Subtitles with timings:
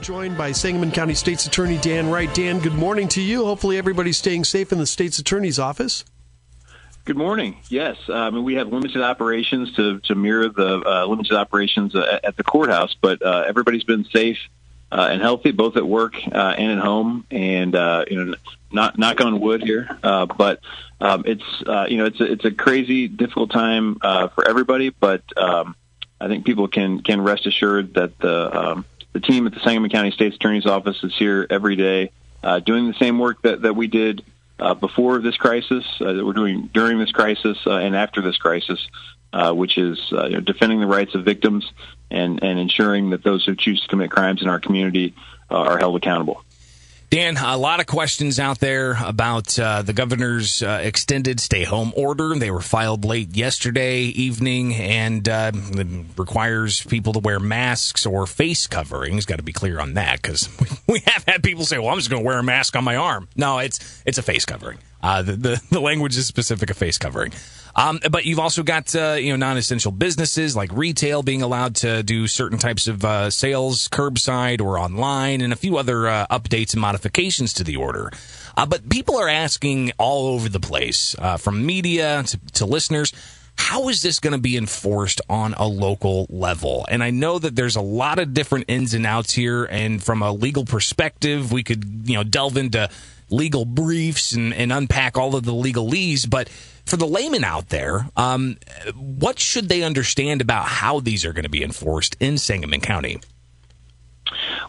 [0.00, 2.32] joined by Sangamon County State's Attorney Dan Wright.
[2.34, 3.44] Dan, good morning to you.
[3.44, 6.04] Hopefully, everybody's staying safe in the state's attorney's office.
[7.04, 7.56] Good morning.
[7.68, 12.36] Yes, mean we have limited operations to, to mirror the uh, limited operations uh, at
[12.36, 14.38] the courthouse, but uh, everybody's been safe
[14.92, 17.26] uh, and healthy, both at work uh, and at home.
[17.30, 17.74] And
[18.08, 18.34] you know,
[18.72, 20.60] not knock on wood here, but
[21.00, 24.90] um, it's you know it's a, it's a crazy, difficult time for everybody.
[24.90, 25.74] But um,
[26.20, 29.90] I think people can can rest assured that the um, the team at the Sangamon
[29.90, 32.10] County State's Attorney's Office is here every day,
[32.42, 34.24] uh, doing the same work that, that we did
[34.58, 38.36] uh, before this crisis, uh, that we're doing during this crisis uh, and after this
[38.36, 38.88] crisis,
[39.32, 41.70] uh, which is uh, you know, defending the rights of victims
[42.10, 45.14] and, and ensuring that those who choose to commit crimes in our community
[45.50, 46.44] are held accountable.
[47.10, 51.92] Dan, a lot of questions out there about uh, the governor's uh, extended stay home
[51.96, 52.36] order.
[52.36, 55.50] They were filed late yesterday evening and uh,
[56.16, 59.26] requires people to wear masks or face coverings.
[59.26, 60.48] Got to be clear on that because
[60.86, 62.94] we have had people say, well, I'm just going to wear a mask on my
[62.94, 63.28] arm.
[63.34, 64.78] No, it's, it's a face covering.
[65.02, 67.32] Uh, the, the, the language is specific a face covering.
[67.76, 72.02] Um, but you've also got uh, you know non-essential businesses like retail being allowed to
[72.02, 76.72] do certain types of uh, sales curbside or online, and a few other uh, updates
[76.72, 78.10] and modifications to the order.
[78.56, 83.12] Uh, but people are asking all over the place, uh, from media to, to listeners.
[83.56, 86.86] How is this going to be enforced on a local level?
[86.88, 89.64] And I know that there's a lot of different ins and outs here.
[89.64, 92.88] And from a legal perspective, we could, you know, delve into
[93.30, 96.28] legal briefs and, and unpack all of the legalese.
[96.28, 96.48] But
[96.86, 98.56] for the layman out there, um,
[98.94, 103.20] what should they understand about how these are going to be enforced in Sangamon County?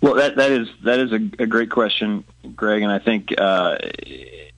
[0.02, 2.23] Well, that that is that is a, a great question,
[2.56, 3.78] Greg, and I think uh,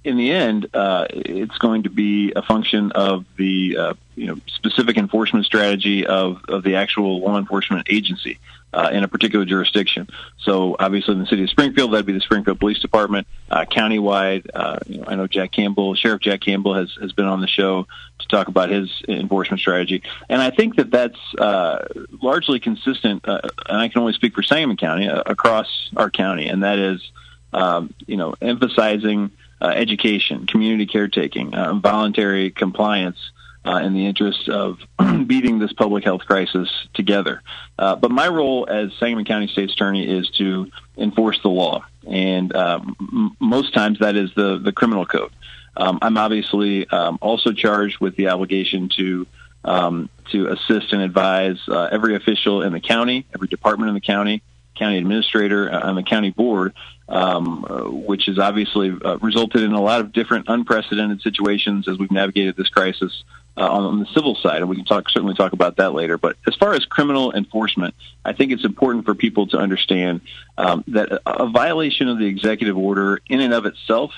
[0.03, 4.37] in the end, uh, it's going to be a function of the uh, you know
[4.47, 8.39] specific enforcement strategy of of the actual law enforcement agency
[8.73, 10.09] uh, in a particular jurisdiction.
[10.39, 13.27] So obviously in the city of Springfield, that'd be the Springfield Police Department.
[13.49, 17.25] Uh, countywide, uh, you know, I know Jack Campbell, Sheriff Jack Campbell has, has been
[17.25, 17.87] on the show
[18.19, 20.01] to talk about his enforcement strategy.
[20.27, 21.85] And I think that that's uh,
[22.21, 26.79] largely consistent, and I can only speak for Sangamon County, across our county, and that
[26.79, 27.11] is,
[27.53, 29.31] um, you know, emphasizing
[29.63, 31.51] education, community caretaking,
[31.81, 33.17] voluntary compliance,
[33.65, 34.79] uh, in the interest of
[35.27, 37.41] beating this public health crisis together.
[37.79, 42.53] Uh, but my role as Sangamon County State's Attorney is to enforce the law, and
[42.53, 45.31] uh, m- most times that is the the criminal code.
[45.75, 49.27] Um, I'm obviously um, also charged with the obligation to
[49.63, 54.01] um, to assist and advise uh, every official in the county, every department in the
[54.01, 54.43] county,
[54.75, 56.73] county administrator uh, on the county board,
[57.09, 61.97] um, uh, which has obviously uh, resulted in a lot of different unprecedented situations as
[61.97, 63.23] we've navigated this crisis
[63.55, 66.17] uh, on, the civil side, and we can talk certainly talk about that later.
[66.17, 67.93] But as far as criminal enforcement,
[68.25, 70.21] I think it's important for people to understand
[70.57, 74.11] um, that a, a violation of the executive order, in and of itself,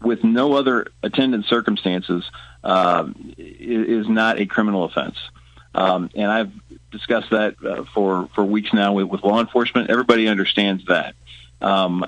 [0.00, 2.24] with no other attendant circumstances,
[2.62, 5.16] uh, is, not a criminal offense.
[5.76, 6.52] Um, and I've
[6.90, 9.90] discussed that uh, for for weeks now with, with law enforcement.
[9.90, 11.14] Everybody understands that.
[11.60, 12.04] Um,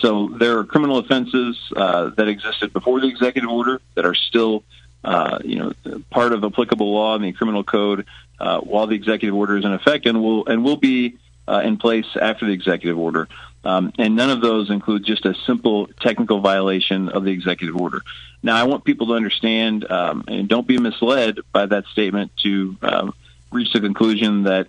[0.00, 4.62] so there are criminal offenses uh, that existed before the executive order that are still
[5.04, 5.72] uh, you know,
[6.10, 8.06] part of applicable law in the criminal code
[8.38, 11.16] uh, while the executive order is in effect, and will and will be
[11.48, 13.28] uh, in place after the executive order.
[13.64, 18.00] Um, and none of those include just a simple technical violation of the executive order.
[18.42, 22.76] Now, I want people to understand um, and don't be misled by that statement to
[22.82, 23.14] um,
[23.52, 24.68] reach the conclusion that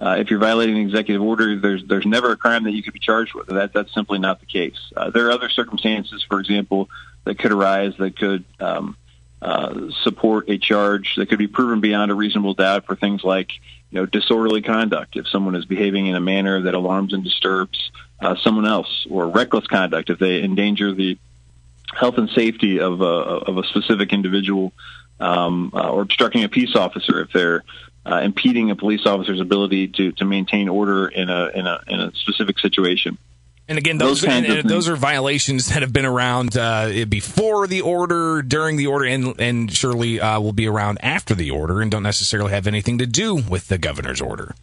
[0.00, 2.92] uh, if you're violating an executive order, there's there's never a crime that you could
[2.92, 3.46] be charged with.
[3.46, 4.78] That that's simply not the case.
[4.96, 6.90] Uh, there are other circumstances, for example,
[7.24, 8.96] that could arise that could um,
[9.40, 13.52] uh, support a charge that could be proven beyond a reasonable doubt for things like
[13.90, 17.90] you know disorderly conduct if someone is behaving in a manner that alarms and disturbs
[18.20, 21.18] uh, someone else or reckless conduct if they endanger the
[21.94, 24.72] health and safety of a, of a specific individual
[25.20, 27.64] um, uh, or obstructing a peace officer if they're
[28.06, 32.00] uh, impeding a police officer's ability to, to maintain order in a, in a in
[32.00, 33.16] a specific situation.
[33.66, 37.66] And again, those those, and, and those are violations that have been around uh, before
[37.66, 41.80] the order, during the order, and and surely uh, will be around after the order,
[41.80, 44.54] and don't necessarily have anything to do with the governor's order.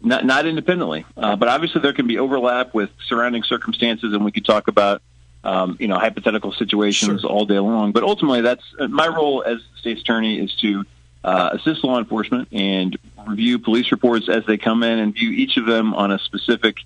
[0.00, 4.32] Not not independently, uh, but obviously there can be overlap with surrounding circumstances, and we
[4.32, 5.02] could talk about
[5.46, 7.30] um, you know hypothetical situations sure.
[7.30, 7.92] all day long.
[7.92, 10.84] But ultimately, that's uh, my role as state's attorney is to
[11.24, 15.56] uh, assist law enforcement and review police reports as they come in, and view each
[15.56, 16.78] of them on a specific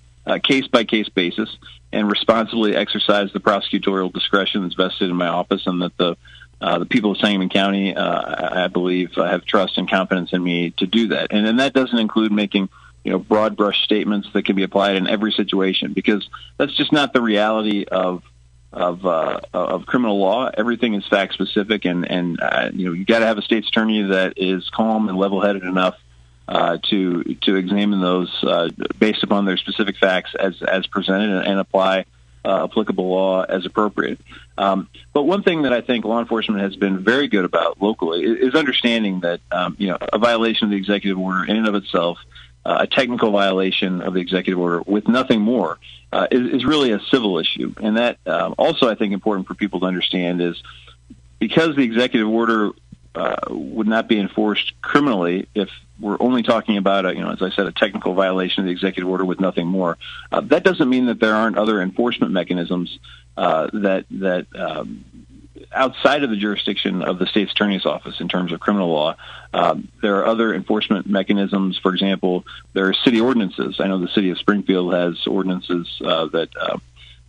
[0.43, 1.49] case by case basis
[1.91, 6.15] and responsibly exercise the prosecutorial discretion that's vested in my office, and that the
[6.61, 10.43] uh, the people of Sangamon County, uh, I believe, uh, have trust and confidence in
[10.43, 11.29] me to do that.
[11.31, 12.69] And then that doesn't include making
[13.03, 16.91] you know broad brush statements that can be applied in every situation because that's just
[16.91, 18.21] not the reality of
[18.73, 20.49] of uh, of criminal law.
[20.55, 23.67] Everything is fact specific, and and uh, you know you got to have a state's
[23.67, 25.95] attorney that is calm and level headed enough
[26.47, 28.69] uh, to to examine those uh,
[28.99, 32.05] based upon their specific facts as as presented and, and apply
[32.43, 34.19] uh, applicable law as appropriate.
[34.57, 38.23] Um, but one thing that I think law enforcement has been very good about locally
[38.23, 41.75] is, understanding that um, you know a violation of the executive order in and of
[41.75, 42.19] itself,
[42.65, 45.79] uh, a technical violation of the executive order with nothing more,
[46.11, 47.73] uh, is, is, really a civil issue.
[47.81, 50.61] And that um, also I think important for people to understand is
[51.39, 52.71] because the executive order
[53.15, 55.69] uh, would not be enforced criminally if
[55.99, 58.71] we're only talking about a, you know, as I said, a technical violation of the
[58.71, 59.97] executive order with nothing more.
[60.31, 62.99] Uh, that doesn't mean that there aren't other enforcement mechanisms
[63.37, 65.05] uh, that that um,
[65.73, 69.15] outside of the jurisdiction of the state's attorney's office in terms of criminal law.
[69.53, 71.77] Um, there are other enforcement mechanisms.
[71.77, 73.79] For example, there are city ordinances.
[73.79, 76.77] I know the city of Springfield has ordinances uh, that uh,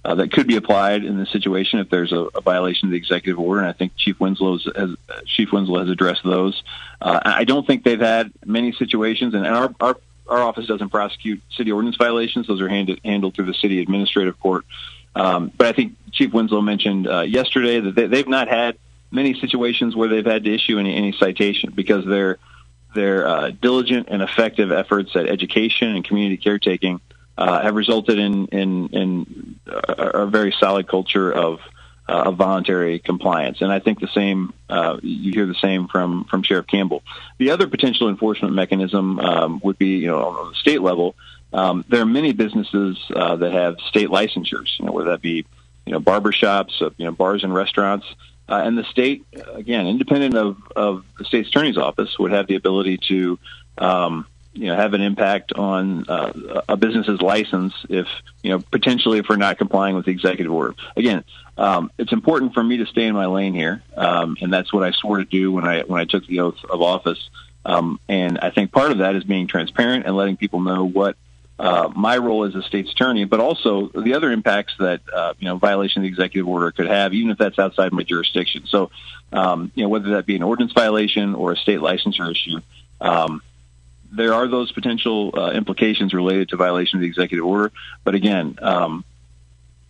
[0.04, 2.96] uh, that could be applied in this situation if there's a, a, violation of the
[2.96, 3.60] executive order.
[3.60, 4.96] And I think Chief Winslow has,
[5.26, 6.60] Chief Winslow has addressed those.
[7.00, 9.96] Uh, I don't think they've had many situations, and, and our, our
[10.28, 14.38] our office doesn't prosecute city ordinance violations; those are handed, handled through the city administrative
[14.40, 14.64] court.
[15.14, 18.78] Um, but I think Chief Winslow mentioned uh, yesterday that they, they've not had
[19.10, 22.38] many situations where they've had to issue any, any citation because their
[22.94, 27.00] their uh, diligent and effective efforts at education and community caretaking
[27.38, 31.60] uh, have resulted in in, in a, a, very solid culture of
[32.08, 34.52] uh, of voluntary compliance, and I think the same.
[34.68, 37.02] Uh, you hear the same from from Sheriff Campbell.
[37.38, 41.14] The other potential enforcement mechanism um, would be, you know, on the state level.
[41.52, 45.44] Um, there are many businesses uh, that have state licensures, you know, whether that be,
[45.86, 48.06] you know, barbershops, uh, you know, bars and restaurants.
[48.48, 52.56] Uh, and the state, again, independent of, of the state's attorney's office, would have the
[52.56, 53.38] ability to
[53.78, 58.06] um, you know have an impact on uh, a business's license if
[58.42, 60.74] you know potentially if we're not complying with the executive order.
[60.96, 61.24] Again,
[61.56, 64.82] um, it's important for me to stay in my lane here, um, and that's what
[64.82, 67.30] I swore to do when I when I took the oath of office.
[67.64, 71.16] Um, and I think part of that is being transparent and letting people know what
[71.58, 75.46] uh, my role as a state's attorney, but also the other impacts that uh, you
[75.46, 78.64] know violation of the executive order could have, even if that's outside my jurisdiction.
[78.66, 78.90] So,
[79.32, 82.60] um, you know, whether that be an ordinance violation or a state licensure issue.
[83.00, 83.42] Um,
[84.12, 87.72] there are those potential uh, implications related to violation of the executive order.
[88.04, 89.04] But again, um,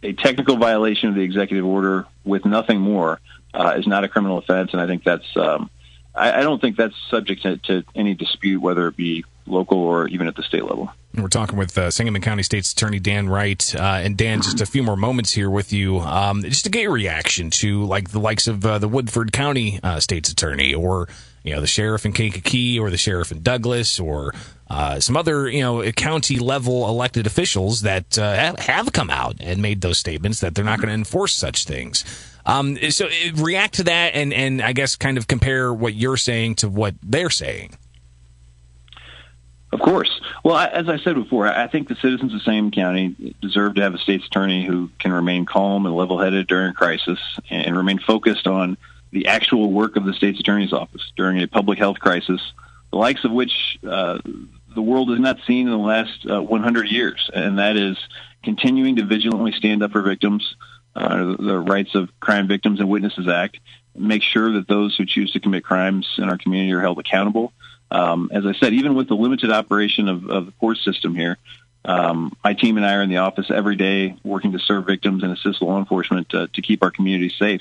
[0.03, 3.21] a technical violation of the executive order with nothing more
[3.53, 5.71] uh, is not a criminal offense, and I think that's um,
[6.15, 10.09] I, I, don't think that's subject to, to, any dispute, whether it be local or
[10.09, 10.91] even at the state level.
[11.15, 14.67] We're talking with uh, Sangamon County State's Attorney Dan Wright, uh, and Dan, just a
[14.67, 18.21] few more moments here with you, um, just to get your reaction to like the
[18.21, 21.09] likes of uh, the Woodford County uh, State's Attorney or
[21.45, 24.33] you know, the sheriff in Kankakee or the sheriff in Douglas or
[24.71, 29.61] uh, some other, you know, county level elected officials that uh, have come out and
[29.61, 32.05] made those statements that they're not going to enforce such things.
[32.47, 36.57] Um, so react to that and, and I guess kind of compare what you're saying
[36.57, 37.77] to what they're saying.
[39.73, 40.21] Of course.
[40.45, 43.81] Well, I, as I said before, I think the citizens of Sangamon County deserve to
[43.81, 47.99] have a state's attorney who can remain calm and level-headed during a crisis and remain
[47.99, 48.77] focused on
[49.13, 52.41] the actual work of the state's attorney's office during a public health crisis,
[52.91, 54.19] the likes of which uh,
[54.75, 57.97] the world has not seen in the last uh, 100 years, and that is
[58.43, 60.55] continuing to vigilantly stand up for victims,
[60.95, 63.59] uh, the Rights of Crime Victims and Witnesses Act,
[63.95, 67.53] make sure that those who choose to commit crimes in our community are held accountable.
[67.93, 71.37] Um, as I said, even with the limited operation of, of the court system here,
[71.85, 75.23] um, my team and I are in the office every day working to serve victims
[75.23, 77.61] and assist law enforcement to, to keep our community safe.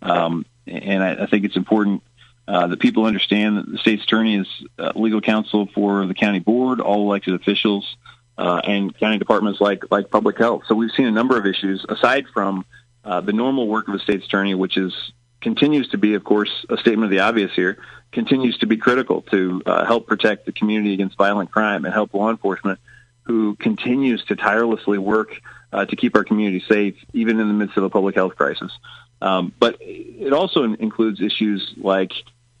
[0.00, 2.02] Um, and I, I think it's important
[2.48, 4.46] uh, that people understand that the state's attorney is
[4.78, 7.96] uh, legal counsel for the county board, all elected officials,
[8.38, 10.62] uh, and county departments like like public health.
[10.68, 12.64] So we've seen a number of issues aside from
[13.04, 14.94] uh, the normal work of the state's attorney, which is
[15.40, 17.78] continues to be, of course, a statement of the obvious here,
[18.12, 22.14] continues to be critical to uh, help protect the community against violent crime and help
[22.14, 22.78] law enforcement
[23.24, 25.30] who continues to tirelessly work
[25.72, 28.72] uh, to keep our community safe, even in the midst of a public health crisis.
[29.20, 32.12] Um, but it also includes issues like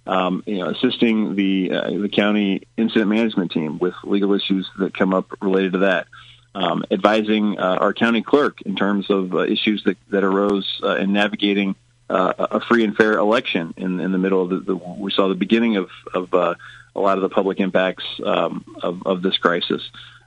[0.06, 4.96] um, you know, assisting the uh, the county incident management team with legal issues that
[4.96, 6.06] come up related to that,
[6.54, 10.96] um, advising uh, our county clerk in terms of uh, issues that that arose uh,
[10.96, 11.74] in navigating
[12.08, 15.28] uh, a free and fair election in, in the middle of the, the we saw
[15.28, 16.54] the beginning of of uh,
[16.94, 19.82] a lot of the public impacts um, of, of this crisis.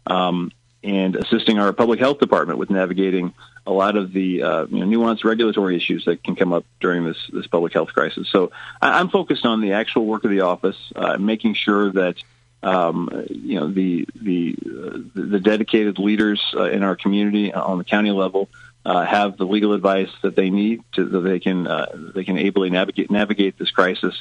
[0.06, 0.52] Um,
[0.84, 3.34] and assisting our public health department with navigating
[3.68, 7.06] a lot of the uh, you know, nuanced regulatory issues that can come up during
[7.06, 8.30] this this public health crisis.
[8.32, 12.16] So I, am focused on the actual work of the office, uh, making sure that
[12.64, 17.84] um, you know the the uh, the dedicated leaders uh, in our community on the
[17.84, 18.50] county level
[18.86, 22.38] uh, have the legal advice that they need to that they can uh, they can
[22.38, 24.16] ably navigate navigate this crisis.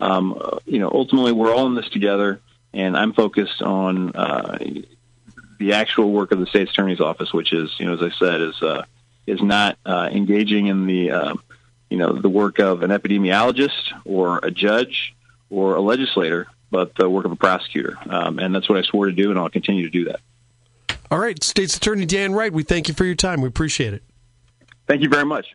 [0.00, 2.40] Um, you know, ultimately, we're all in this together,
[2.72, 4.58] and I'm focused on uh,
[5.58, 8.40] the actual work of the state's attorney's office, which is, you know, as I said,
[8.40, 8.84] is uh,
[9.26, 11.34] is not uh, engaging in the uh,
[11.88, 15.14] you know the work of an epidemiologist or a judge
[15.50, 19.06] or a legislator, but the work of a prosecutor, um, and that's what I swore
[19.06, 20.20] to do, and I'll continue to do that.
[21.12, 23.42] All right, State's Attorney Dan Wright, we thank you for your time.
[23.42, 24.02] We appreciate it.
[24.88, 25.54] Thank you very much.